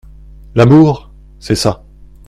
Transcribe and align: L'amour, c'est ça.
L'amour, 0.55 1.11
c'est 1.37 1.53
ça. 1.53 1.83